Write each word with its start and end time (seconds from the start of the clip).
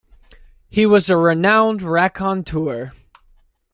He 0.67 0.87
was 0.87 1.11
a 1.11 1.15
renowned 1.15 1.83
raconteur. 1.83 2.93